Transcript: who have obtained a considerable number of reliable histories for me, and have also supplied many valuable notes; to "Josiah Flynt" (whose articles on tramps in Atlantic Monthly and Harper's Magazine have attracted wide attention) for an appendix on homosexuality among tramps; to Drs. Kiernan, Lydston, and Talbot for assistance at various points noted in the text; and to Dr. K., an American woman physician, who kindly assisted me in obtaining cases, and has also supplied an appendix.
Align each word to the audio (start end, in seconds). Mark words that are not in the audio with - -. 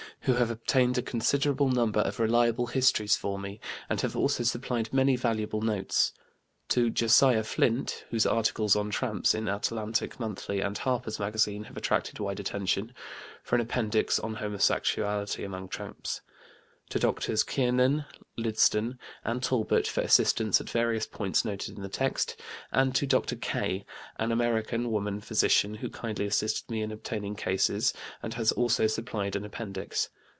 who 0.25 0.33
have 0.35 0.51
obtained 0.51 0.99
a 0.99 1.01
considerable 1.01 1.67
number 1.69 2.01
of 2.01 2.19
reliable 2.19 2.67
histories 2.67 3.15
for 3.15 3.39
me, 3.39 3.59
and 3.89 4.01
have 4.01 4.15
also 4.15 4.43
supplied 4.43 4.87
many 4.93 5.15
valuable 5.15 5.63
notes; 5.63 6.13
to 6.69 6.91
"Josiah 6.91 7.43
Flynt" 7.43 8.05
(whose 8.11 8.27
articles 8.27 8.75
on 8.75 8.91
tramps 8.91 9.33
in 9.33 9.47
Atlantic 9.47 10.19
Monthly 10.19 10.61
and 10.61 10.77
Harper's 10.77 11.17
Magazine 11.17 11.63
have 11.63 11.75
attracted 11.77 12.19
wide 12.19 12.39
attention) 12.39 12.93
for 13.41 13.55
an 13.55 13.61
appendix 13.61 14.19
on 14.19 14.35
homosexuality 14.35 15.43
among 15.43 15.69
tramps; 15.69 16.21
to 16.89 16.99
Drs. 16.99 17.45
Kiernan, 17.45 18.03
Lydston, 18.37 18.97
and 19.23 19.41
Talbot 19.41 19.87
for 19.87 20.01
assistance 20.01 20.59
at 20.59 20.69
various 20.69 21.05
points 21.05 21.45
noted 21.45 21.77
in 21.77 21.83
the 21.83 21.87
text; 21.87 22.35
and 22.69 22.93
to 22.95 23.07
Dr. 23.07 23.37
K., 23.37 23.85
an 24.17 24.33
American 24.33 24.91
woman 24.91 25.21
physician, 25.21 25.75
who 25.75 25.89
kindly 25.89 26.25
assisted 26.25 26.69
me 26.69 26.81
in 26.81 26.91
obtaining 26.91 27.37
cases, 27.37 27.93
and 28.21 28.33
has 28.33 28.51
also 28.51 28.87
supplied 28.87 29.37
an 29.37 29.45
appendix. 29.45 30.09